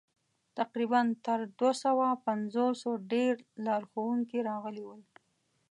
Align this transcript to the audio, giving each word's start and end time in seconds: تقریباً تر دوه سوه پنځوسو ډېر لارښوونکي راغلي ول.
تقریباً 0.57 1.01
تر 1.25 1.39
دوه 1.59 1.73
سوه 1.83 2.05
پنځوسو 2.27 2.89
ډېر 3.11 3.33
لارښوونکي 3.65 4.39
راغلي 4.49 4.83
ول. 4.85 5.01